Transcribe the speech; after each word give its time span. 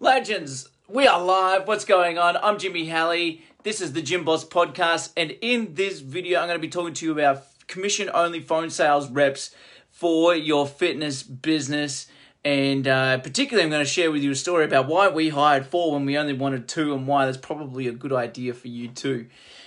Legends, 0.00 0.68
we 0.86 1.08
are 1.08 1.20
live. 1.20 1.66
What's 1.66 1.84
going 1.84 2.18
on? 2.18 2.36
I'm 2.36 2.56
Jimmy 2.56 2.84
Halley. 2.84 3.42
This 3.64 3.80
is 3.80 3.94
the 3.94 4.00
Gym 4.00 4.24
Boss 4.24 4.44
Podcast, 4.44 5.10
and 5.16 5.32
in 5.40 5.74
this 5.74 5.98
video, 5.98 6.38
I'm 6.38 6.46
going 6.46 6.56
to 6.56 6.62
be 6.62 6.68
talking 6.68 6.94
to 6.94 7.04
you 7.04 7.10
about 7.10 7.42
commission 7.66 8.08
only 8.14 8.38
phone 8.38 8.70
sales 8.70 9.10
reps 9.10 9.52
for 9.90 10.36
your 10.36 10.68
fitness 10.68 11.24
business. 11.24 12.06
And 12.44 12.86
uh, 12.86 13.18
particularly, 13.18 13.64
I'm 13.64 13.70
going 13.70 13.84
to 13.84 13.90
share 13.90 14.12
with 14.12 14.22
you 14.22 14.30
a 14.30 14.36
story 14.36 14.66
about 14.66 14.86
why 14.86 15.08
we 15.08 15.30
hired 15.30 15.66
four 15.66 15.90
when 15.90 16.06
we 16.06 16.16
only 16.16 16.32
wanted 16.32 16.68
two, 16.68 16.94
and 16.94 17.08
why 17.08 17.26
that's 17.26 17.36
probably 17.36 17.88
a 17.88 17.92
good 17.92 18.12
idea 18.12 18.54
for 18.54 18.68
you 18.68 18.86
too. 18.86 19.26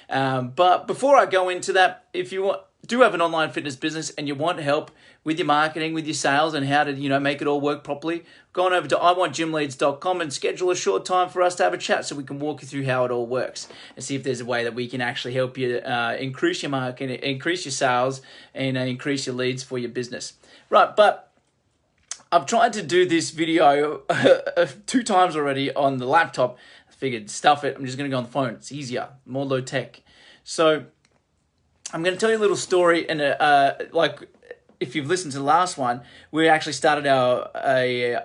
Um, 0.09 0.51
but 0.51 0.87
before 0.87 1.17
I 1.17 1.25
go 1.25 1.49
into 1.49 1.73
that, 1.73 2.05
if 2.13 2.31
you 2.31 2.43
want, 2.43 2.61
do 2.87 3.01
have 3.01 3.13
an 3.13 3.21
online 3.21 3.51
fitness 3.51 3.75
business 3.75 4.09
and 4.11 4.27
you 4.27 4.35
want 4.35 4.59
help 4.59 4.91
with 5.23 5.37
your 5.37 5.45
marketing, 5.45 5.93
with 5.93 6.05
your 6.05 6.15
sales, 6.15 6.53
and 6.53 6.65
how 6.65 6.83
to 6.83 6.93
you 6.93 7.09
know 7.09 7.19
make 7.19 7.41
it 7.41 7.47
all 7.47 7.61
work 7.61 7.83
properly, 7.83 8.23
go 8.53 8.65
on 8.65 8.73
over 8.73 8.87
to 8.87 8.95
iwantgymleads.com 8.95 10.21
and 10.21 10.33
schedule 10.33 10.71
a 10.71 10.75
short 10.75 11.05
time 11.05 11.29
for 11.29 11.41
us 11.41 11.55
to 11.55 11.63
have 11.63 11.73
a 11.73 11.77
chat 11.77 12.05
so 12.05 12.15
we 12.15 12.23
can 12.23 12.39
walk 12.39 12.61
you 12.61 12.67
through 12.67 12.85
how 12.85 13.05
it 13.05 13.11
all 13.11 13.27
works 13.27 13.67
and 13.95 14.03
see 14.03 14.15
if 14.15 14.23
there's 14.23 14.41
a 14.41 14.45
way 14.45 14.63
that 14.63 14.73
we 14.73 14.87
can 14.87 14.99
actually 14.99 15.33
help 15.33 15.57
you 15.57 15.77
uh, 15.77 16.17
increase 16.19 16.63
your 16.63 16.71
marketing, 16.71 17.17
increase 17.21 17.65
your 17.65 17.71
sales, 17.71 18.21
and 18.53 18.77
uh, 18.77 18.81
increase 18.81 19.27
your 19.27 19.35
leads 19.35 19.63
for 19.63 19.77
your 19.77 19.89
business. 19.89 20.33
Right, 20.69 20.95
but 20.95 21.31
I've 22.31 22.45
tried 22.45 22.73
to 22.73 22.81
do 22.81 23.05
this 23.05 23.29
video 23.31 24.01
two 24.87 25.03
times 25.03 25.35
already 25.35 25.73
on 25.73 25.97
the 25.97 26.05
laptop. 26.05 26.57
I 26.89 26.93
figured 26.93 27.29
stuff 27.29 27.63
it. 27.63 27.75
I'm 27.77 27.85
just 27.85 27.97
going 27.97 28.09
to 28.09 28.13
go 28.13 28.17
on 28.17 28.23
the 28.23 28.31
phone. 28.31 28.53
It's 28.53 28.71
easier, 28.71 29.09
more 29.25 29.45
low 29.45 29.61
tech. 29.61 30.01
So 30.43 30.85
I'm 31.93 32.03
going 32.03 32.15
to 32.15 32.19
tell 32.19 32.29
you 32.29 32.37
a 32.37 32.39
little 32.39 32.55
story 32.55 33.09
and 33.09 33.21
uh, 33.21 33.73
like 33.91 34.27
if 34.79 34.95
you've 34.95 35.07
listened 35.07 35.31
to 35.33 35.37
the 35.37 35.43
last 35.43 35.77
one, 35.77 36.01
we 36.31 36.49
actually 36.49 36.73
started 36.73 37.05
our 37.07 37.49
a 37.55 38.17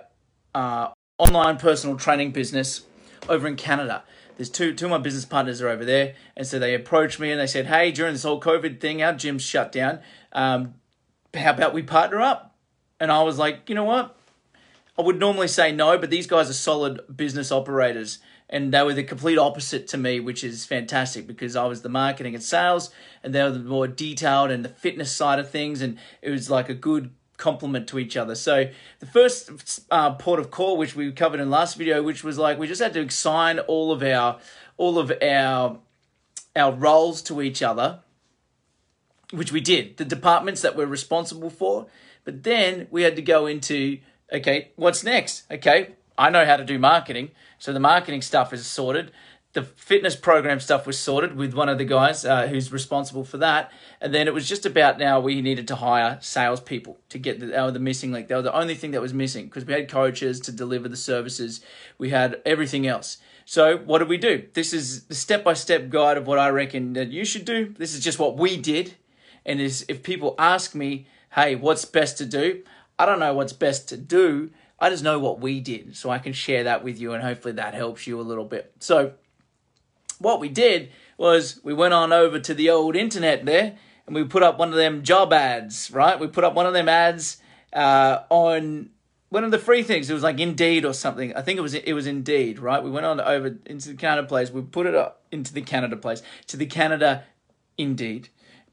uh, 0.55 0.89
online 1.17 1.57
personal 1.57 1.95
training 1.95 2.31
business 2.31 2.81
over 3.29 3.47
in 3.47 3.55
Canada. 3.55 4.03
There's 4.35 4.49
two 4.49 4.73
two 4.73 4.85
of 4.85 4.91
my 4.91 4.97
business 4.97 5.25
partners 5.25 5.61
are 5.61 5.69
over 5.69 5.85
there, 5.85 6.15
and 6.35 6.45
so 6.45 6.59
they 6.59 6.73
approached 6.73 7.19
me 7.19 7.31
and 7.31 7.39
they 7.39 7.47
said, 7.47 7.67
"Hey, 7.67 7.91
during 7.91 8.13
this 8.13 8.23
whole 8.23 8.39
COVID 8.41 8.79
thing, 8.79 9.01
our 9.01 9.13
gym's 9.13 9.43
shut 9.43 9.71
down. 9.71 9.99
Um, 10.31 10.75
how 11.33 11.51
about 11.51 11.73
we 11.73 11.83
partner 11.83 12.21
up?" 12.21 12.55
And 12.99 13.11
I 13.11 13.23
was 13.23 13.37
like, 13.37 13.67
"You 13.69 13.75
know 13.75 13.83
what? 13.83 14.15
I 14.97 15.03
would 15.03 15.19
normally 15.19 15.47
say 15.47 15.71
no, 15.71 15.97
but 15.97 16.09
these 16.09 16.27
guys 16.27 16.49
are 16.49 16.53
solid 16.53 17.01
business 17.15 17.51
operators." 17.51 18.19
and 18.49 18.73
they 18.73 18.81
were 18.81 18.93
the 18.93 19.03
complete 19.03 19.37
opposite 19.37 19.87
to 19.89 19.97
me, 19.97 20.19
which 20.19 20.43
is 20.43 20.65
fantastic 20.65 21.27
because 21.27 21.55
I 21.55 21.65
was 21.65 21.81
the 21.81 21.89
marketing 21.89 22.33
and 22.33 22.43
sales, 22.43 22.91
and 23.23 23.33
they 23.33 23.43
were 23.43 23.51
the 23.51 23.59
more 23.59 23.87
detailed 23.87 24.51
and 24.51 24.63
the 24.63 24.69
fitness 24.69 25.11
side 25.11 25.39
of 25.39 25.49
things, 25.49 25.81
and 25.81 25.97
it 26.21 26.29
was 26.29 26.49
like 26.49 26.69
a 26.69 26.73
good 26.73 27.11
complement 27.35 27.87
to 27.89 27.99
each 27.99 28.15
other. 28.15 28.35
So 28.35 28.69
the 28.99 29.05
first 29.05 29.85
uh, 29.91 30.13
port 30.15 30.39
of 30.39 30.49
call, 30.49 30.77
which 30.77 30.95
we 30.95 31.11
covered 31.11 31.39
in 31.39 31.49
last 31.49 31.77
video, 31.77 32.01
which 32.01 32.23
was 32.23 32.37
like 32.37 32.57
we 32.57 32.67
just 32.67 32.81
had 32.81 32.93
to 32.93 33.01
assign 33.01 33.59
all 33.59 33.91
of 33.91 34.01
our 34.01 34.39
all 34.77 34.97
of 34.97 35.11
our 35.21 35.79
our 36.55 36.71
roles 36.71 37.21
to 37.23 37.41
each 37.41 37.61
other, 37.61 37.99
which 39.31 39.51
we 39.51 39.59
did. 39.59 39.97
The 39.97 40.05
departments 40.05 40.61
that 40.61 40.75
we're 40.75 40.85
responsible 40.85 41.49
for, 41.49 41.87
but 42.23 42.43
then 42.43 42.87
we 42.91 43.03
had 43.03 43.17
to 43.17 43.21
go 43.21 43.45
into 43.45 43.99
okay, 44.31 44.71
what's 44.75 45.03
next? 45.03 45.43
Okay, 45.51 45.95
I 46.17 46.29
know 46.29 46.45
how 46.45 46.57
to 46.57 46.65
do 46.65 46.79
marketing. 46.79 47.31
So 47.59 47.73
the 47.73 47.79
marketing 47.79 48.21
stuff 48.21 48.53
is 48.53 48.65
sorted. 48.65 49.11
The 49.53 49.63
fitness 49.63 50.15
program 50.15 50.59
stuff 50.59 50.85
was 50.85 50.99
sorted 50.99 51.35
with 51.35 51.53
one 51.53 51.69
of 51.69 51.79
the 51.79 51.85
guys 51.85 52.25
uh, 52.25 52.47
who's 52.47 52.71
responsible 52.71 53.23
for 53.23 53.37
that. 53.37 53.71
And 53.99 54.13
then 54.13 54.27
it 54.27 54.33
was 54.33 54.47
just 54.47 54.65
about 54.65 54.99
now 54.99 55.19
we 55.19 55.41
needed 55.41 55.67
to 55.69 55.77
hire 55.77 56.19
salespeople 56.21 56.99
to 57.09 57.17
get 57.17 57.39
the, 57.39 57.57
uh, 57.57 57.71
the 57.71 57.79
missing 57.79 58.11
link. 58.11 58.27
They 58.27 58.35
were 58.35 58.41
the 58.43 58.53
only 58.53 58.75
thing 58.75 58.91
that 58.91 59.01
was 59.01 59.13
missing 59.13 59.45
because 59.45 59.65
we 59.65 59.73
had 59.73 59.89
coaches 59.89 60.39
to 60.41 60.51
deliver 60.51 60.87
the 60.87 60.97
services. 60.97 61.61
We 61.97 62.09
had 62.09 62.39
everything 62.45 62.85
else. 62.85 63.17
So 63.45 63.77
what 63.77 63.99
did 63.99 64.09
we 64.09 64.17
do? 64.17 64.45
This 64.53 64.73
is 64.73 65.05
the 65.05 65.15
step-by-step 65.15 65.89
guide 65.89 66.17
of 66.17 66.27
what 66.27 66.37
I 66.37 66.49
reckon 66.49 66.93
that 66.93 67.09
you 67.09 67.25
should 67.25 67.45
do. 67.45 67.73
This 67.77 67.95
is 67.95 68.03
just 68.03 68.19
what 68.19 68.37
we 68.37 68.57
did. 68.57 68.95
And 69.45 69.61
is 69.61 69.85
if 69.87 70.03
people 70.03 70.35
ask 70.37 70.75
me, 70.75 71.07
hey, 71.33 71.55
what's 71.55 71.85
best 71.85 72.17
to 72.17 72.25
do? 72.25 72.63
I 72.99 73.05
don't 73.05 73.19
know 73.19 73.33
what's 73.33 73.53
best 73.53 73.89
to 73.89 73.97
do 73.97 74.51
I 74.79 74.89
just 74.89 75.03
know 75.03 75.17
what 75.17 75.39
we 75.39 75.59
did, 75.59 75.95
so 75.97 76.09
I 76.09 76.19
can 76.19 76.33
share 76.33 76.65
that 76.65 76.83
with 76.83 76.99
you, 76.99 77.13
and 77.13 77.23
hopefully 77.23 77.53
that 77.53 77.73
helps 77.73 78.05
you 78.05 78.19
a 78.19 78.21
little 78.21 78.45
bit. 78.45 78.71
So, 78.79 79.13
what 80.19 80.39
we 80.39 80.49
did 80.49 80.91
was 81.17 81.59
we 81.63 81.73
went 81.73 81.93
on 81.93 82.13
over 82.13 82.39
to 82.39 82.53
the 82.53 82.69
old 82.69 82.95
internet 82.95 83.43
there, 83.45 83.77
and 84.05 84.15
we 84.15 84.23
put 84.23 84.43
up 84.43 84.59
one 84.59 84.69
of 84.69 84.75
them 84.75 85.01
job 85.01 85.33
ads, 85.33 85.89
right? 85.89 86.19
We 86.19 86.27
put 86.27 86.43
up 86.43 86.53
one 86.53 86.67
of 86.67 86.73
them 86.73 86.87
ads 86.87 87.37
uh, 87.73 88.19
on 88.29 88.91
one 89.29 89.43
of 89.43 89.49
the 89.49 89.57
free 89.57 89.81
things. 89.81 90.09
It 90.09 90.13
was 90.13 90.23
like 90.23 90.39
Indeed 90.39 90.85
or 90.85 90.93
something. 90.93 91.35
I 91.35 91.41
think 91.41 91.57
it 91.57 91.61
was 91.61 91.73
it 91.73 91.93
was 91.93 92.05
Indeed, 92.05 92.59
right? 92.59 92.83
We 92.83 92.91
went 92.91 93.07
on 93.07 93.19
over 93.19 93.57
into 93.65 93.89
the 93.89 93.95
Canada 93.95 94.27
place. 94.27 94.51
We 94.51 94.61
put 94.61 94.85
it 94.85 94.93
up 94.93 95.23
into 95.31 95.53
the 95.53 95.61
Canada 95.61 95.97
place 95.97 96.21
to 96.47 96.57
the 96.57 96.67
Canada 96.67 97.23
Indeed. 97.79 98.29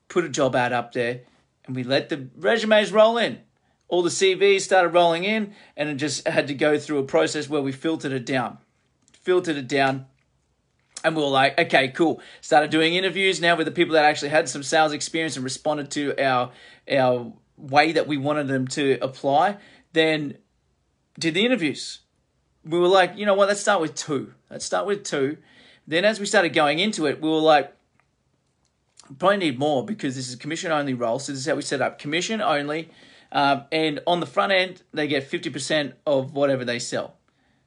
Put 0.08 0.24
a 0.24 0.28
job 0.28 0.54
ad 0.54 0.74
up 0.74 0.92
there, 0.92 1.22
and 1.64 1.74
we 1.74 1.82
let 1.82 2.10
the 2.10 2.28
resumes 2.36 2.92
roll 2.92 3.16
in 3.16 3.40
all 3.88 4.02
the 4.02 4.10
CVs 4.10 4.62
started 4.62 4.88
rolling 4.88 5.24
in, 5.24 5.54
and 5.76 5.88
it 5.88 5.96
just 5.96 6.26
had 6.26 6.46
to 6.48 6.54
go 6.54 6.78
through 6.78 6.98
a 6.98 7.04
process 7.04 7.48
where 7.48 7.60
we 7.60 7.72
filtered 7.72 8.12
it 8.12 8.26
down. 8.26 8.58
Filtered 9.22 9.56
it 9.56 9.68
down. 9.68 10.06
And 11.04 11.14
we 11.14 11.22
were 11.22 11.28
like, 11.28 11.58
okay, 11.58 11.88
cool. 11.88 12.20
Started 12.40 12.70
doing 12.70 12.94
interviews 12.94 13.40
now 13.40 13.56
with 13.56 13.66
the 13.66 13.72
people 13.72 13.94
that 13.94 14.06
actually 14.06 14.30
had 14.30 14.48
some 14.48 14.62
sales 14.62 14.92
experience 14.92 15.36
and 15.36 15.44
responded 15.44 15.90
to 15.92 16.18
our 16.18 16.50
our 16.90 17.32
way 17.56 17.92
that 17.92 18.06
we 18.06 18.16
wanted 18.16 18.48
them 18.48 18.66
to 18.68 18.98
apply. 19.02 19.58
Then 19.92 20.38
did 21.18 21.34
the 21.34 21.44
interviews. 21.44 22.00
We 22.64 22.78
were 22.78 22.88
like, 22.88 23.16
you 23.16 23.26
know 23.26 23.34
what, 23.34 23.48
let's 23.48 23.60
start 23.60 23.82
with 23.82 23.94
two. 23.94 24.32
Let's 24.50 24.64
start 24.64 24.86
with 24.86 25.04
two. 25.04 25.36
Then 25.86 26.04
as 26.04 26.18
we 26.18 26.26
started 26.26 26.54
going 26.54 26.78
into 26.78 27.06
it, 27.06 27.20
we 27.20 27.28
were 27.28 27.36
like, 27.36 27.74
probably 29.18 29.36
need 29.36 29.58
more 29.58 29.84
because 29.84 30.16
this 30.16 30.28
is 30.28 30.36
commission 30.36 30.72
only 30.72 30.94
role. 30.94 31.18
So 31.18 31.32
this 31.32 31.42
is 31.42 31.46
how 31.46 31.54
we 31.54 31.62
set 31.62 31.82
up 31.82 31.98
commission 31.98 32.40
only 32.40 32.88
um, 33.32 33.64
and 33.72 34.00
on 34.06 34.20
the 34.20 34.26
front 34.26 34.52
end, 34.52 34.82
they 34.92 35.06
get 35.06 35.30
50% 35.30 35.94
of 36.06 36.34
whatever 36.34 36.64
they 36.64 36.78
sell. 36.78 37.16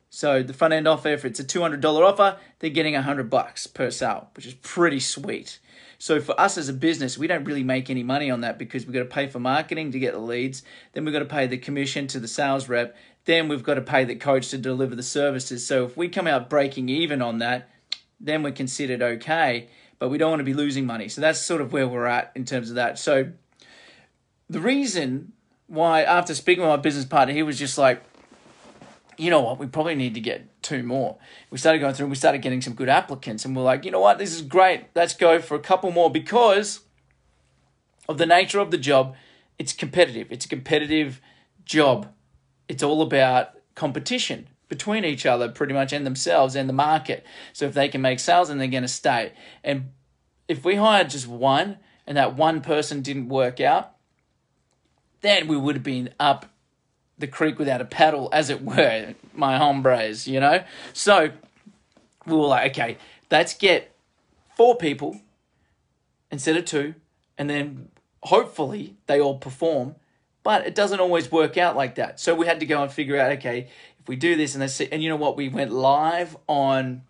So 0.09 0.41
the 0.41 0.53
front 0.53 0.73
end 0.73 0.88
offer, 0.88 1.09
if 1.09 1.25
it's 1.25 1.40
a 1.40 1.44
$200 1.44 1.84
offer, 1.84 2.38
they're 2.59 2.69
getting 2.69 2.94
100 2.94 3.29
bucks 3.29 3.68
per 3.68 3.91
sale, 3.91 4.29
which 4.35 4.45
is 4.45 4.53
pretty 4.53 5.00
sweet. 5.00 5.59
So 6.00 6.22
for 6.22 6.40
us 6.40 6.57
as 6.57 6.69
a 6.69 6.73
business, 6.73 7.18
we 7.18 7.28
don't 7.28 7.44
really 7.44 7.63
make 7.63 7.90
any 7.90 8.03
money 8.03 8.29
on 8.29 8.41
that 8.41 8.57
because 8.57 8.85
we've 8.85 8.94
got 8.94 9.00
to 9.00 9.06
pay 9.06 9.28
for 9.28 9.40
marketing 9.40 9.91
to 9.91 10.00
get 10.00 10.13
the 10.13 10.19
leads. 10.19 10.63
Then 10.94 11.06
we've 11.06 11.13
got 11.13 11.19
to 11.19 11.25
pay 11.25 11.47
the 11.47 11.57
commission 11.57 12.07
to 12.07 12.19
the 12.19 12.28
sales 12.28 12.69
rep. 12.69 12.95
Then 13.25 13.47
we've 13.47 13.63
got 13.63 13.74
to 13.75 13.81
pay 13.81 14.06
the 14.06 14.16
coach 14.16 14.50
to 14.50 14.57
deliver 14.57 14.95
the 14.95 15.03
services. 15.03 15.66
So 15.66 15.85
if 15.85 15.97
we 15.97 16.07
come 16.07 16.28
out 16.28 16.50
breaking 16.50 16.88
even 16.89 17.22
on 17.22 17.39
that, 17.39 17.69
then 18.19 18.44
we're 18.44 18.51
considered 18.51 19.01
okay, 19.01 19.69
but 20.00 20.09
we 20.09 20.18
don't 20.18 20.29
want 20.29 20.39
to 20.39 20.45
be 20.45 20.53
losing 20.53 20.85
money. 20.85 21.09
So 21.09 21.22
that's 21.22 21.39
sort 21.39 21.62
of 21.62 21.74
where 21.74 21.88
we're 21.88 22.06
at 22.06 22.31
in 22.35 22.45
terms 22.45 22.69
of 22.69 22.75
that. 22.75 22.97
So 23.00 23.31
the 24.50 24.62
reason 24.62 25.34
why 25.67 26.01
after 26.03 26.33
speaking 26.33 26.63
with 26.63 26.69
my 26.69 26.78
business 26.78 27.05
partner, 27.05 27.33
he 27.33 27.44
was 27.44 27.59
just 27.59 27.78
like, 27.78 28.01
you 29.17 29.29
know 29.29 29.41
what, 29.41 29.59
we 29.59 29.67
probably 29.67 29.95
need 29.95 30.13
to 30.13 30.19
get 30.19 30.61
two 30.61 30.83
more. 30.83 31.17
We 31.50 31.57
started 31.57 31.79
going 31.79 31.94
through 31.94 32.05
and 32.05 32.11
we 32.11 32.17
started 32.17 32.41
getting 32.41 32.61
some 32.61 32.73
good 32.73 32.89
applicants, 32.89 33.45
and 33.45 33.55
we're 33.55 33.63
like, 33.63 33.83
you 33.83 33.91
know 33.91 34.00
what, 34.00 34.17
this 34.17 34.33
is 34.33 34.41
great. 34.41 34.85
Let's 34.95 35.13
go 35.13 35.41
for 35.41 35.56
a 35.56 35.59
couple 35.59 35.91
more 35.91 36.11
because 36.11 36.81
of 38.07 38.17
the 38.17 38.25
nature 38.25 38.59
of 38.59 38.72
the 38.72 38.77
job. 38.77 39.16
It's 39.59 39.73
competitive. 39.73 40.31
It's 40.31 40.45
a 40.45 40.50
competitive 40.50 41.19
job. 41.66 42.13
It's 42.69 42.83
all 42.83 43.01
about 43.01 43.53
competition 43.75 44.47
between 44.69 45.03
each 45.03 45.25
other, 45.25 45.50
pretty 45.50 45.73
much, 45.73 45.94
and 45.94 46.06
themselves 46.06 46.56
and 46.56 46.69
the 46.69 46.73
market. 46.73 47.25
So 47.53 47.66
if 47.66 47.73
they 47.73 47.88
can 47.88 48.01
make 48.01 48.19
sales, 48.19 48.50
then 48.50 48.57
they're 48.57 48.67
going 48.67 48.83
to 48.83 48.88
stay. 48.88 49.33
And 49.63 49.91
if 50.47 50.63
we 50.63 50.75
hired 50.75 51.09
just 51.09 51.27
one 51.27 51.77
and 52.06 52.17
that 52.17 52.35
one 52.35 52.61
person 52.61 53.01
didn't 53.01 53.29
work 53.29 53.59
out, 53.59 53.96
then 55.22 55.47
we 55.47 55.57
would 55.57 55.75
have 55.75 55.83
been 55.83 56.13
up 56.19 56.45
the 57.17 57.28
creek 57.28 57.57
without 57.57 57.81
a 57.81 57.85
paddle, 57.85 58.29
as 58.31 58.50
it 58.50 58.61
were, 58.61 59.16
my 59.33 59.57
hombres, 59.57 60.28
you 60.28 60.39
know? 60.39 60.63
So 60.94 61.31
we 62.25 62.36
were 62.36 62.47
like, 62.47 62.71
okay, 62.71 62.97
let's 63.31 63.53
get 63.53 63.95
four 64.56 64.75
people 64.75 65.19
instead 66.31 66.57
of 66.57 66.65
two, 66.65 66.94
and 67.38 67.50
then 67.50 67.89
hopefully 68.24 68.95
they 69.07 69.19
all 69.19 69.38
perform. 69.38 69.95
But 70.44 70.65
it 70.65 70.75
doesn't 70.75 71.00
always 71.00 71.31
work 71.31 71.57
out 71.57 71.75
like 71.75 71.95
that. 71.95 72.19
So 72.19 72.36
we 72.36 72.45
had 72.45 72.59
to 72.59 72.65
go 72.65 72.81
and 72.81 72.91
figure 72.91 73.19
out, 73.19 73.31
okay, 73.33 73.69
if 74.00 74.07
we 74.07 74.15
do 74.15 74.36
this 74.36 74.56
and 74.56 74.69
see, 74.69 74.88
and 74.91 75.03
you 75.03 75.09
know 75.09 75.15
what, 75.15 75.36
we 75.36 75.50
went 75.50 75.71
live 75.71 76.38
on 76.47 77.03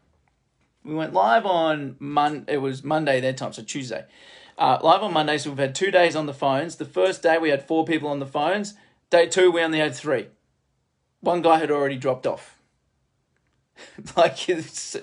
we 0.84 0.96
went 0.96 1.14
live 1.14 1.46
on 1.46 1.98
Mon 2.00 2.46
it 2.48 2.58
was 2.58 2.84
Monday 2.84 3.20
their 3.20 3.34
time, 3.34 3.52
so 3.52 3.62
Tuesday. 3.62 4.06
Uh, 4.58 4.80
live 4.82 5.04
on 5.04 5.14
Monday, 5.14 5.38
so 5.38 5.52
we've 5.52 5.60
had 5.60 5.76
two 5.76 5.92
days 5.92 6.16
on 6.16 6.26
the 6.26 6.34
phones. 6.34 6.78
The 6.78 6.86
first 6.86 7.22
day 7.22 7.38
we 7.38 7.50
had 7.50 7.68
four 7.68 7.86
people 7.86 8.10
on 8.10 8.20
the 8.20 8.26
phones. 8.26 8.74
Day 9.10 9.28
two 9.28 9.52
we 9.52 9.62
only 9.62 9.80
had 9.80 9.96
three. 9.96 10.28
One 11.20 11.42
guy 11.42 11.60
had 11.60 11.72
already 11.72 11.98
dropped 11.98 12.26
off. 12.26 12.60
like 14.16 14.40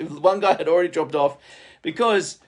one 0.00 0.40
guy 0.40 0.54
had 0.54 0.68
already 0.68 0.88
dropped 0.88 1.14
off 1.14 1.38
because 1.82 2.38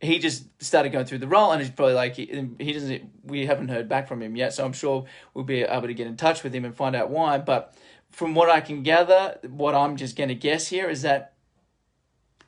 he 0.00 0.18
just 0.18 0.44
started 0.62 0.90
going 0.90 1.06
through 1.06 1.18
the 1.18 1.26
role 1.26 1.52
and 1.52 1.62
he's 1.62 1.70
probably 1.70 1.94
like 1.94 2.16
he, 2.16 2.26
he 2.58 2.72
doesn't 2.72 3.10
we 3.24 3.46
haven't 3.46 3.68
heard 3.68 3.88
back 3.88 4.06
from 4.06 4.20
him 4.20 4.36
yet 4.36 4.52
so 4.52 4.62
i'm 4.62 4.74
sure 4.74 5.06
we'll 5.32 5.44
be 5.44 5.62
able 5.62 5.86
to 5.86 5.94
get 5.94 6.06
in 6.06 6.14
touch 6.14 6.42
with 6.42 6.54
him 6.54 6.66
and 6.66 6.76
find 6.76 6.94
out 6.94 7.08
why 7.08 7.38
but 7.38 7.74
from 8.14 8.34
what 8.34 8.48
I 8.48 8.60
can 8.60 8.82
gather, 8.82 9.38
what 9.48 9.74
I'm 9.74 9.96
just 9.96 10.16
going 10.16 10.28
to 10.28 10.34
guess 10.34 10.68
here 10.68 10.88
is 10.88 11.02
that 11.02 11.32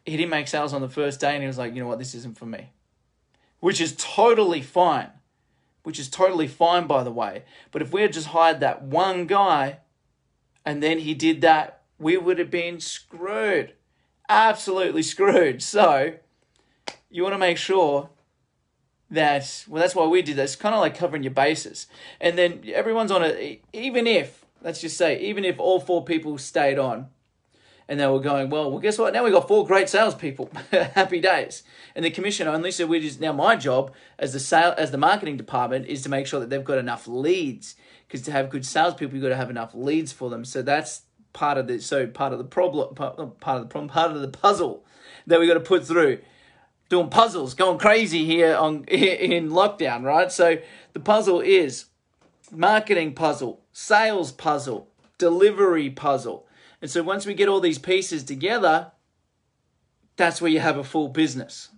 he 0.05 0.17
didn't 0.17 0.31
make 0.31 0.47
sales 0.47 0.73
on 0.73 0.81
the 0.81 0.89
first 0.89 1.21
day 1.21 1.35
and 1.35 1.43
he 1.43 1.47
was 1.47 1.59
like, 1.59 1.75
you 1.75 1.83
know 1.83 1.89
what, 1.89 1.99
this 1.99 2.15
isn't 2.15 2.39
for 2.39 2.47
me. 2.47 2.71
Which 3.61 3.81
is 3.81 3.95
totally 3.99 4.63
fine. 4.63 5.11
Which 5.83 5.99
is 5.99 6.09
totally 6.09 6.49
fine, 6.49 6.87
by 6.87 7.03
the 7.03 7.13
way. 7.13 7.45
But 7.71 7.83
if 7.83 7.93
we 7.93 8.03
had 8.03 8.13
just 8.13 8.29
hired 8.29 8.61
that 8.61 8.83
one 8.83 9.27
guy 9.27 9.79
and 10.65 10.83
then 10.83 10.99
he 10.99 11.15
did 11.15 11.41
that, 11.43 11.83
we 11.99 12.17
would 12.17 12.39
have 12.39 12.51
been 12.51 12.81
screwed. 12.81 13.73
Absolutely 14.29 15.03
screwed. 15.03 15.63
So, 15.63 16.15
you 17.11 17.23
want 17.23 17.35
to 17.35 17.39
make 17.39 17.57
sure 17.57 18.11
that, 19.11 19.65
well, 19.69 19.81
that's 19.81 19.95
why 19.95 20.07
we 20.07 20.23
did 20.23 20.37
this, 20.37 20.57
kind 20.57 20.75
of 20.75 20.81
like 20.81 20.97
covering 20.97 21.23
your 21.23 21.33
bases. 21.33 21.87
And 22.21 22.37
then 22.37 22.63
everyone's 22.73 23.11
on 23.11 23.23
it, 23.23 23.63
even 23.73 24.07
if, 24.07 24.45
let's 24.61 24.81
just 24.81 24.97
say, 24.97 25.21
even 25.21 25.45
if 25.45 25.59
all 25.61 25.81
four 25.81 26.05
people 26.05 26.39
stayed 26.39 26.79
on, 26.79 27.09
and 27.89 28.01
they 28.01 28.07
were 28.07 28.21
going, 28.21 28.51
well, 28.51 28.71
well, 28.71 28.81
guess 28.81 28.99
what? 28.99 29.13
Now 29.13 29.23
we've 29.23 29.33
got 29.33 29.47
four 29.47 29.65
great 29.65 29.89
salespeople. 29.89 30.51
Happy 30.73 31.21
days. 31.21 31.63
And 31.95 32.05
the 32.05 32.11
commission 32.11 32.49
only, 32.49 32.71
so 32.71 32.87
we 32.87 33.01
just 33.01 33.21
now 33.21 33.33
my 33.33 33.55
job 33.57 33.93
as 34.19 34.33
the 34.33 34.41
sale 34.41 34.75
as 34.77 34.91
the 34.91 34.99
marketing 34.99 35.37
department 35.37 35.87
is 35.87 36.03
to 36.03 36.09
make 36.09 36.27
sure 36.27 36.41
that 36.41 36.51
they've 36.51 36.65
got 36.65 36.79
enough 36.79 37.07
leads. 37.07 37.77
Because 38.07 38.23
to 38.23 38.33
have 38.33 38.51
good 38.51 38.67
salespeople, 38.67 39.17
you've 39.17 39.23
got 39.23 39.31
to 39.31 39.37
have 39.37 39.51
enough 39.51 39.75
leads 39.75 40.13
for 40.13 40.31
them. 40.31 40.45
So 40.45 40.63
that's 40.63 41.03
part 41.33 41.59
of 41.59 41.67
the 41.67 41.81
so 41.81 42.07
part 42.07 42.33
of 42.33 42.39
the 42.39 42.45
problem 42.45 42.95
part, 42.95 43.19
of 43.19 43.29
the 43.29 43.67
problem 43.67 43.89
part 43.89 44.11
of 44.11 44.21
the 44.21 44.29
puzzle 44.29 44.85
that 45.27 45.39
we've 45.39 45.49
got 45.49 45.55
to 45.55 45.61
put 45.61 45.87
through. 45.87 46.19
Doing 46.89 47.11
puzzles, 47.11 47.55
going 47.55 47.79
crazy 47.79 48.25
here 48.25 48.57
on 48.57 48.85
in 48.89 49.51
lockdown, 49.51 50.03
right? 50.03 50.31
So 50.31 50.59
the 50.93 51.01
puzzle 51.01 51.41
is 51.41 51.87
marketing 52.51 53.15
puzzle, 53.15 53.61
sales 53.73 54.33
puzzle, 54.33 54.89
delivery 55.19 55.91
puzzle 55.91 56.46
and 56.81 56.91
so 56.91 57.03
once 57.03 57.27
we 57.27 57.35
get 57.35 57.49
all 57.49 57.61
these 57.61 57.79
pieces 57.79 58.25
together, 58.25 58.93
that's 60.17 60.41
where 60.41 60.51
you 60.51 60.61
have 60.61 60.79
a 60.79 60.85
full 60.85 61.09
business. 61.09 61.71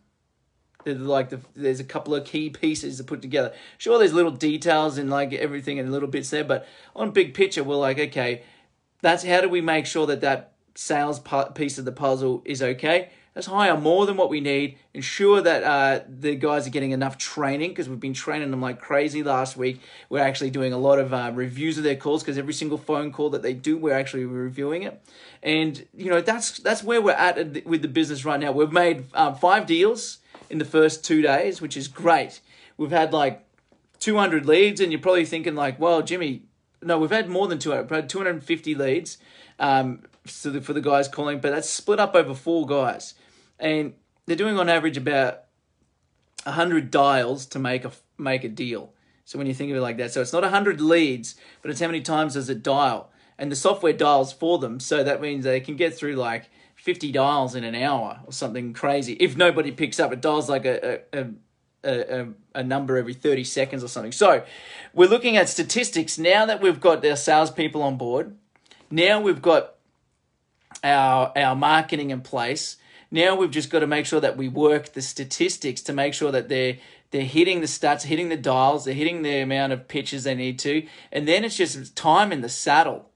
Like 0.84 1.30
the, 1.30 1.40
there's 1.54 1.80
a 1.80 1.84
couple 1.84 2.14
of 2.14 2.24
key 2.24 2.50
pieces 2.50 2.96
to 2.96 3.04
put 3.04 3.20
together. 3.20 3.52
Sure, 3.76 3.98
there's 3.98 4.12
little 4.12 4.30
details 4.30 4.96
and 4.96 5.10
like 5.10 5.32
everything 5.32 5.78
and 5.78 5.92
little 5.92 6.08
bits 6.08 6.30
there, 6.30 6.44
but 6.44 6.66
on 6.96 7.10
big 7.10 7.34
picture, 7.34 7.62
we're 7.62 7.76
like, 7.76 7.98
okay, 7.98 8.42
that's 9.02 9.24
how 9.24 9.40
do 9.40 9.48
we 9.48 9.60
make 9.60 9.86
sure 9.86 10.06
that 10.06 10.20
that 10.22 10.54
sales 10.74 11.20
piece 11.54 11.78
of 11.78 11.84
the 11.84 11.92
puzzle 11.92 12.42
is 12.44 12.62
okay? 12.62 13.10
Let's 13.38 13.46
hire 13.46 13.76
more 13.76 14.05
than 14.05 14.17
what 14.17 14.31
we 14.31 14.40
need. 14.40 14.79
Ensure 14.94 15.40
that 15.40 15.62
uh, 15.62 16.05
the 16.08 16.35
guys 16.35 16.67
are 16.67 16.70
getting 16.70 16.90
enough 16.90 17.19
training 17.19 17.70
because 17.70 17.88
we've 17.88 18.00
been 18.00 18.12
training 18.12 18.50
them 18.50 18.61
like 18.61 18.81
crazy 18.81 19.23
last 19.23 19.56
week. 19.56 19.81
We're 20.08 20.25
actually 20.25 20.50
doing 20.50 20.73
a 20.73 20.76
lot 20.76 20.99
of 20.99 21.14
uh, 21.14 21.31
reviews 21.32 21.79
of 21.79 21.85
their 21.85 21.94
calls 21.94 22.25
because 22.25 22.37
every 22.37 22.52
single 22.52 22.79
phone 22.79 23.12
call 23.12 23.31
that 23.31 23.43
they 23.43 23.52
do, 23.52 23.79
we're 23.79 23.96
actually 23.96 24.25
reviewing 24.25 24.82
it. 24.82 25.00
And 25.40 25.87
you 25.96 26.11
know 26.11 26.20
that's 26.20 26.58
that's 26.58 26.82
where 26.82 27.00
we're 27.00 27.12
at 27.12 27.64
with 27.64 27.82
the 27.82 27.87
business 27.87 28.25
right 28.25 28.40
now. 28.40 28.50
We've 28.50 28.73
made 28.73 29.05
um, 29.14 29.37
five 29.37 29.67
deals 29.67 30.19
in 30.50 30.58
the 30.58 30.64
first 30.64 31.05
two 31.05 31.23
days, 31.23 31.61
which 31.61 31.76
is 31.76 31.87
great. 31.87 32.40
We've 32.76 32.90
had 32.90 33.12
like 33.12 33.46
200 34.00 34.46
leads, 34.46 34.81
and 34.81 34.90
you're 34.90 35.00
probably 35.00 35.25
thinking 35.25 35.55
like, 35.55 35.79
well, 35.79 36.02
Jimmy, 36.02 36.43
no, 36.82 36.99
we've 36.99 37.12
had 37.12 37.29
more 37.29 37.46
than 37.46 37.61
200. 37.61 37.82
We've 37.82 38.00
had 38.00 38.08
250 38.08 38.75
leads 38.75 39.19
um, 39.61 40.02
for 40.26 40.50
the, 40.50 40.61
for 40.61 40.73
the 40.73 40.81
guys 40.81 41.06
calling, 41.06 41.38
but 41.38 41.52
that's 41.52 41.70
split 41.70 42.00
up 42.00 42.17
over 42.17 42.35
four 42.35 42.67
guys 42.67 43.14
and 43.58 43.94
they're 44.26 44.37
doing 44.37 44.58
on 44.58 44.69
average 44.69 44.96
about 44.96 45.44
100 46.44 46.90
dials 46.90 47.46
to 47.46 47.58
make 47.58 47.84
a 47.84 47.93
make 48.16 48.44
a 48.44 48.49
deal. 48.49 48.93
So 49.25 49.38
when 49.38 49.46
you 49.46 49.55
think 49.55 49.70
of 49.70 49.76
it 49.76 49.81
like 49.81 49.99
that, 49.99 50.12
so 50.12 50.22
it's 50.22 50.32
not 50.32 50.43
100 50.43 50.81
leads, 50.81 51.34
but 51.60 51.70
it's 51.70 51.81
how 51.81 51.87
many 51.87 52.00
times 52.00 52.34
does 52.34 52.49
it 52.49 52.62
dial, 52.62 53.10
and 53.37 53.52
the 53.52 53.56
software 53.56 53.93
dials 53.93 54.32
for 54.32 54.58
them. 54.58 54.81
So 54.81 55.05
that 55.05 55.20
means 55.20 55.44
they 55.44 55.60
can 55.60 55.76
get 55.76 55.94
through 55.94 56.16
like 56.16 56.49
50 56.76 57.12
dials 57.12 57.55
in 57.55 57.64
an 57.64 57.75
hour 57.75 58.20
or 58.25 58.32
something 58.32 58.72
crazy. 58.72 59.14
If 59.14 59.37
nobody 59.37 59.70
picks 59.70 60.00
up, 60.00 60.12
it 60.12 60.20
dials 60.20 60.49
like 60.49 60.64
a, 60.64 61.00
a, 61.12 61.26
a, 61.84 62.20
a, 62.20 62.28
a 62.54 62.62
number 62.62 62.96
every 62.96 63.14
30 63.14 63.44
seconds 63.44 63.84
or 63.84 63.88
something. 63.88 64.12
So 64.12 64.44
we're 64.94 65.08
looking 65.08 65.37
at 65.37 65.49
statistics 65.49 66.19
now 66.19 66.46
that 66.46 66.62
we've 66.62 66.81
got 66.81 67.04
our 67.04 67.16
salespeople 67.16 67.82
on 67.82 67.99
board. 67.99 68.37
Now 68.90 69.20
we've 69.20 69.43
got 69.43 69.75
our 70.84 71.32
our 71.37 71.56
marketing 71.56 72.11
in 72.11 72.20
place 72.20 72.76
now 73.10 73.34
we've 73.34 73.50
just 73.50 73.70
got 73.70 73.81
to 73.81 73.87
make 73.87 74.06
sure 74.06 74.20
that 74.20 74.37
we 74.37 74.49
work 74.49 74.93
the 74.93 75.02
statistics 75.02 75.81
to 75.82 75.93
make 75.93 76.14
sure 76.14 76.31
that 76.32 76.49
they're 76.49 76.76
they're 77.10 77.22
hitting 77.22 77.60
the 77.60 77.66
stats, 77.66 78.02
hitting 78.02 78.28
the 78.28 78.37
dials, 78.37 78.84
they're 78.84 78.93
hitting 78.93 79.22
the 79.22 79.40
amount 79.40 79.72
of 79.72 79.88
pitches 79.88 80.25
they 80.25 80.34
need 80.34 80.58
to, 80.58 80.87
and 81.10 81.26
then 81.26 81.43
it's 81.43 81.56
just 81.56 81.96
time 81.96 82.32
in 82.32 82.43
the 82.43 82.50
saddle. 82.50 83.08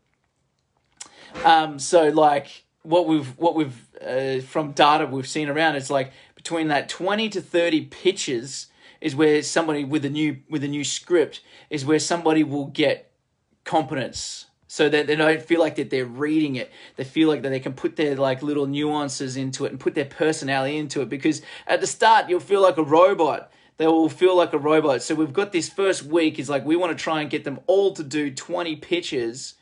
Um, 1.45 1.79
so 1.79 2.09
like 2.09 2.65
what 2.83 3.07
we've 3.07 3.37
what 3.39 3.55
we've 3.55 3.87
uh, 4.01 4.41
from 4.41 4.73
data 4.73 5.07
we've 5.07 5.29
seen 5.29 5.49
around, 5.49 5.77
it's 5.77 5.91
like 5.91 6.13
between 6.35 6.69
that 6.69 6.89
twenty 6.89 7.29
to 7.29 7.41
thirty 7.41 7.83
pitches 7.83 8.69
is 9.01 9.15
where 9.15 9.43
somebody 9.43 9.85
with 9.85 10.05
a 10.05 10.11
new 10.11 10.39
with 10.49 10.65
a 10.65 10.69
new 10.69 10.85
script 10.85 11.41
is 11.69 11.85
where 11.85 11.99
somebody 11.99 12.43
will 12.45 12.67
get 12.67 13.11
competence 13.65 14.47
so 14.73 14.89
that 14.89 15.07
they 15.07 15.15
don't 15.15 15.43
feel 15.43 15.61
like 15.61 15.75
that 15.75 15.91
they're 15.91 16.07
reading 16.07 16.57
it. 16.57 16.73
They 16.97 17.05
feel 17.05 17.29
like 17.29 17.43
that 17.43 17.51
they 17.51 17.61
can 17.61 17.75
put 17.75 17.97
their 17.97 18.17
like 18.17 18.43
little 18.43 18.65
nuances 18.65 19.37
into 19.37 19.67
it 19.67 19.71
and 19.71 19.79
put 19.79 19.95
their 19.95 20.07
personality 20.07 20.79
into 20.79 21.03
it. 21.03 21.11
Because 21.11 21.43
at 21.67 21.83
the 21.83 21.87
start 21.87 22.31
you'll 22.31 22.41
feel 22.41 22.63
like 22.63 22.79
a 22.79 22.83
robot. 22.83 23.53
They 23.77 23.87
will 23.87 24.09
feel 24.09 24.35
like 24.35 24.55
a 24.55 24.59
robot. 24.59 25.03
So 25.03 25.15
we've 25.15 25.31
got 25.31 25.53
this 25.53 25.69
first 25.69 26.05
week 26.05 26.39
is 26.39 26.49
like 26.49 26.65
we 26.65 26.75
want 26.75 26.97
to 26.97 27.05
try 27.05 27.21
and 27.21 27.29
get 27.29 27.45
them 27.45 27.61
all 27.67 27.93
to 27.93 28.03
do 28.03 28.31
20 28.31 28.77
pitches 28.77 29.57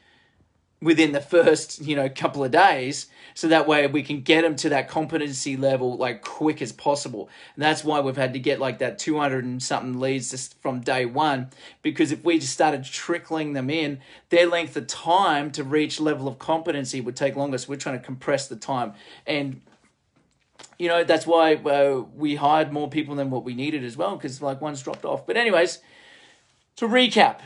within 0.83 1.13
the 1.13 1.21
first 1.21 1.81
you 1.83 1.95
know 1.95 2.09
couple 2.09 2.43
of 2.43 2.51
days 2.51 3.07
so 3.35 3.49
that 3.49 3.67
way 3.67 3.87
we 3.87 4.03
can 4.03 4.21
get 4.21 4.43
them 4.43 4.57
to 4.57 4.69
that 4.71 4.89
competency 4.89 5.57
level 5.57 5.97
like 5.97 6.23
quick 6.23 6.61
as 6.61 6.73
possible. 6.73 7.29
And 7.55 7.63
that's 7.63 7.85
why 7.85 8.01
we've 8.01 8.17
had 8.17 8.33
to 8.33 8.39
get 8.39 8.61
like 8.61 8.79
that 8.79 8.99
200 8.99 9.45
and 9.45 9.63
something 9.63 9.99
leads 9.99 10.31
just 10.31 10.61
from 10.61 10.81
day 10.81 11.07
one 11.07 11.51
because 11.83 12.13
if 12.13 12.25
we 12.25 12.39
just 12.39 12.53
started 12.53 12.85
trickling 12.85 13.53
them 13.53 13.71
in 13.71 14.01
their 14.31 14.47
length 14.47 14.77
of 14.77 14.87
time 14.87 15.51
to 15.53 15.65
reach 15.65 16.01
level 16.01 16.29
of 16.29 16.39
competency 16.39 17.01
would 17.01 17.17
take 17.17 17.37
longer 17.37 17.59
so 17.59 17.69
we're 17.69 17.77
trying 17.77 17.99
to 17.99 18.05
compress 18.05 18.49
the 18.49 18.57
time. 18.57 18.93
And 19.27 19.61
you 20.79 20.89
know 20.89 21.05
that's 21.05 21.27
why 21.27 21.55
uh, 21.55 22.05
we 22.15 22.35
hired 22.35 22.73
more 22.73 22.89
people 22.89 23.15
than 23.15 23.31
what 23.31 23.45
we 23.45 23.55
needed 23.55 23.85
as 23.85 23.97
well 23.97 24.17
because 24.17 24.43
like 24.43 24.61
one's 24.61 24.83
dropped 24.83 25.05
off. 25.05 25.27
But 25.27 25.37
anyways 25.37 25.79
to 26.77 26.87
recap 26.87 27.41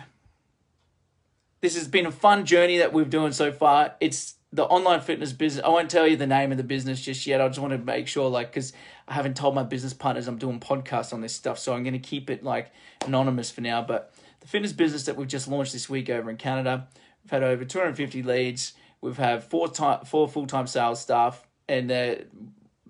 this 1.64 1.76
has 1.76 1.88
been 1.88 2.04
a 2.04 2.12
fun 2.12 2.44
journey 2.44 2.76
that 2.76 2.92
we've 2.92 3.08
doing 3.08 3.32
so 3.32 3.50
far. 3.50 3.94
It's 3.98 4.34
the 4.52 4.64
online 4.64 5.00
fitness 5.00 5.32
business. 5.32 5.64
I 5.64 5.70
won't 5.70 5.90
tell 5.90 6.06
you 6.06 6.14
the 6.14 6.26
name 6.26 6.50
of 6.52 6.58
the 6.58 6.62
business 6.62 7.00
just 7.00 7.26
yet. 7.26 7.40
I 7.40 7.48
just 7.48 7.58
want 7.58 7.72
to 7.72 7.78
make 7.78 8.06
sure, 8.06 8.28
like, 8.28 8.50
because 8.50 8.74
I 9.08 9.14
haven't 9.14 9.34
told 9.34 9.54
my 9.54 9.62
business 9.62 9.94
partners 9.94 10.28
I'm 10.28 10.36
doing 10.36 10.60
podcasts 10.60 11.14
on 11.14 11.22
this 11.22 11.34
stuff, 11.34 11.58
so 11.58 11.72
I'm 11.72 11.82
going 11.82 11.94
to 11.94 11.98
keep 11.98 12.28
it 12.28 12.44
like 12.44 12.70
anonymous 13.06 13.50
for 13.50 13.62
now. 13.62 13.80
But 13.80 14.12
the 14.40 14.46
fitness 14.46 14.74
business 14.74 15.06
that 15.06 15.16
we've 15.16 15.26
just 15.26 15.48
launched 15.48 15.72
this 15.72 15.88
week 15.88 16.10
over 16.10 16.28
in 16.28 16.36
Canada, 16.36 16.86
we've 17.22 17.30
had 17.30 17.42
over 17.42 17.64
250 17.64 18.22
leads. 18.22 18.74
We've 19.00 19.16
had 19.16 19.42
four 19.42 19.68
time, 19.68 20.04
four 20.04 20.28
full 20.28 20.46
time 20.46 20.66
sales 20.66 21.00
staff, 21.00 21.48
and 21.66 21.90
uh, 21.90 22.16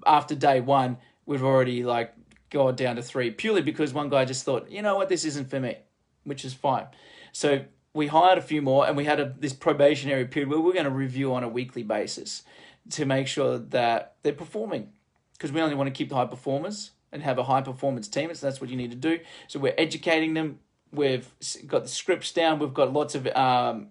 after 0.05 0.35
day 0.35 0.61
one, 0.61 0.97
we've 1.27 1.45
already 1.45 1.85
like 1.85 2.13
gone 2.51 2.75
down 2.75 2.97
to 2.97 3.03
three 3.03 3.31
purely 3.31 3.63
because 3.63 3.95
one 3.95 4.09
guy 4.09 4.25
just 4.25 4.45
thought, 4.45 4.69
you 4.69 4.83
know 4.83 4.97
what, 4.97 5.09
this 5.09 5.25
isn't 5.25 5.49
for 5.49 5.61
me, 5.61 5.77
which 6.25 6.45
is 6.45 6.55
fine. 6.55 6.87
So 7.31 7.65
we 7.95 8.09
hired 8.09 8.39
a 8.39 8.43
few 8.43 8.61
more 8.61 8.87
and 8.87 8.97
we 8.97 9.05
had 9.05 9.21
a, 9.21 9.35
this 9.39 9.53
probationary 9.53 10.27
period 10.27 10.51
where 10.51 10.61
we're 10.61 10.73
going 10.73 10.85
to 10.85 10.91
review 10.91 11.33
on 11.33 11.45
a 11.45 11.49
weekly 11.49 11.85
basis 11.85 12.43
to 12.91 13.07
make 13.07 13.29
sure 13.29 13.57
that 13.57 14.17
they're 14.23 14.33
performing 14.33 14.91
because 15.33 15.53
we 15.53 15.61
only 15.61 15.77
want 15.77 15.87
to 15.87 15.93
keep 15.93 16.09
the 16.09 16.17
high 16.17 16.27
performers 16.27 16.91
and 17.13 17.23
have 17.23 17.39
a 17.39 17.45
high 17.45 17.63
performance 17.63 18.09
team. 18.09 18.35
So 18.35 18.47
that's 18.47 18.61
what 18.61 18.69
you 18.69 18.77
need 18.77 18.91
to 18.91 18.97
do. 18.97 19.21
So 19.47 19.61
we're 19.61 19.75
educating 19.79 20.35
them. 20.35 20.59
We've 20.93 21.29
got 21.67 21.85
the 21.85 21.89
scripts 21.89 22.33
down. 22.33 22.59
We've 22.59 22.75
got 22.75 22.93
lots 22.93 23.15
of 23.15 23.27
um, 23.29 23.89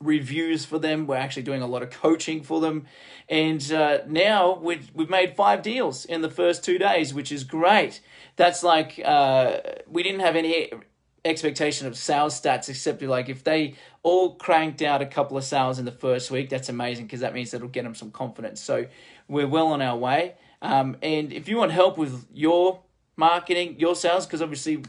reviews 0.00 0.66
for 0.66 0.78
them. 0.78 1.06
We're 1.06 1.16
actually 1.16 1.42
doing 1.42 1.62
a 1.62 1.66
lot 1.66 1.82
of 1.82 1.90
coaching 1.90 2.42
for 2.42 2.60
them. 2.60 2.86
And 3.28 3.72
uh, 3.72 4.00
now 4.06 4.58
we've, 4.58 4.90
we've 4.94 5.10
made 5.10 5.34
five 5.34 5.62
deals 5.62 6.04
in 6.04 6.20
the 6.20 6.30
first 6.30 6.62
two 6.64 6.78
days, 6.78 7.14
which 7.14 7.32
is 7.32 7.44
great. 7.44 8.00
That's 8.36 8.62
like 8.62 9.00
uh, 9.02 9.58
we 9.88 10.02
didn't 10.02 10.20
have 10.20 10.36
any 10.36 10.70
expectation 11.26 11.86
of 11.86 11.96
sales 11.96 12.40
stats, 12.40 12.68
except 12.68 13.02
like 13.02 13.28
if 13.28 13.44
they 13.44 13.74
all 14.02 14.34
cranked 14.34 14.82
out 14.82 15.02
a 15.02 15.06
couple 15.06 15.36
of 15.36 15.44
sales 15.44 15.78
in 15.78 15.84
the 15.84 15.92
first 15.92 16.30
week, 16.30 16.48
that's 16.48 16.68
amazing 16.68 17.06
because 17.06 17.20
that 17.20 17.34
means 17.34 17.52
it'll 17.52 17.68
get 17.68 17.84
them 17.84 17.94
some 17.94 18.10
confidence. 18.10 18.60
So 18.60 18.86
we're 19.28 19.46
well 19.48 19.68
on 19.68 19.82
our 19.82 19.96
way. 19.96 20.34
Um, 20.62 20.96
and 21.02 21.32
if 21.32 21.48
you 21.48 21.58
want 21.58 21.72
help 21.72 21.98
with 21.98 22.26
your 22.32 22.82
marketing, 23.16 23.76
your 23.78 23.94
sales, 23.94 24.26
because 24.26 24.42
obviously 24.42 24.82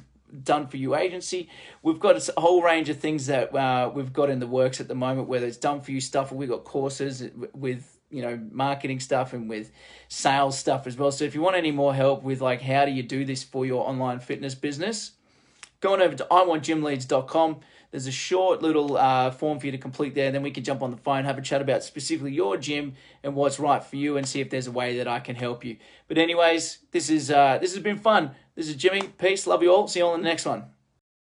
done 0.43 0.67
for 0.67 0.77
you 0.77 0.95
agency, 0.95 1.49
we've 1.83 1.99
got 1.99 2.15
a 2.15 2.39
whole 2.39 2.61
range 2.61 2.89
of 2.89 2.97
things 2.97 3.27
that 3.27 3.55
uh, 3.55 3.89
we've 3.93 4.13
got 4.13 4.29
in 4.29 4.39
the 4.39 4.47
works 4.47 4.79
at 4.79 4.87
the 4.87 4.95
moment, 4.95 5.27
whether 5.27 5.45
it's 5.45 5.57
done 5.57 5.81
for 5.81 5.91
you 5.91 6.01
stuff 6.01 6.31
or 6.31 6.35
we've 6.35 6.49
got 6.49 6.63
courses 6.63 7.23
with 7.53 7.97
you 8.09 8.21
know 8.21 8.39
marketing 8.51 8.99
stuff 8.99 9.33
and 9.33 9.49
with 9.49 9.71
sales 10.07 10.57
stuff 10.57 10.87
as 10.87 10.97
well 10.97 11.11
so 11.11 11.25
if 11.25 11.35
you 11.35 11.41
want 11.41 11.57
any 11.57 11.71
more 11.71 11.93
help 11.93 12.23
with 12.23 12.39
like 12.39 12.61
how 12.61 12.85
do 12.85 12.91
you 12.91 13.03
do 13.03 13.25
this 13.25 13.43
for 13.43 13.65
your 13.65 13.87
online 13.87 14.19
fitness 14.19 14.55
business 14.55 15.11
go 15.79 15.93
on 15.93 16.01
over 16.01 16.15
to 16.15 16.27
iwantgymleads.com. 16.29 17.59
There's 17.91 18.07
a 18.07 18.11
short 18.11 18.61
little 18.61 18.97
uh, 18.97 19.31
form 19.31 19.59
for 19.59 19.65
you 19.65 19.71
to 19.71 19.77
complete 19.77 20.13
there. 20.13 20.31
Then 20.31 20.43
we 20.43 20.51
can 20.51 20.63
jump 20.63 20.81
on 20.81 20.91
the 20.91 20.97
phone, 20.97 21.23
have 21.23 21.37
a 21.37 21.41
chat 21.41 21.61
about 21.61 21.83
specifically 21.83 22.33
your 22.33 22.57
gym 22.57 22.93
and 23.23 23.33
what's 23.33 23.59
right 23.59 23.83
for 23.83 23.95
you, 23.95 24.17
and 24.17 24.27
see 24.27 24.41
if 24.41 24.49
there's 24.49 24.67
a 24.67 24.71
way 24.71 24.97
that 24.97 25.07
I 25.07 25.19
can 25.19 25.35
help 25.35 25.63
you. 25.63 25.77
But 26.07 26.17
anyways, 26.17 26.79
this 26.91 27.09
is 27.09 27.31
uh, 27.31 27.59
this 27.59 27.73
has 27.73 27.81
been 27.81 27.97
fun. 27.97 28.31
This 28.55 28.67
is 28.67 28.75
Jimmy. 28.75 29.03
Peace. 29.17 29.47
Love 29.47 29.63
you 29.63 29.73
all. 29.73 29.87
See 29.87 29.99
you 29.99 30.05
all 30.05 30.15
in 30.15 30.21
the 30.21 30.27
next 30.27 30.45
one. 30.45 30.76